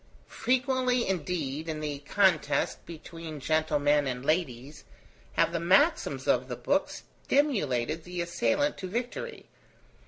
[0.25, 4.83] Frequently indeed, in the contest between gentlemen and ladies,
[5.33, 9.45] have the maxims of the Book stimulated the assailant to victory.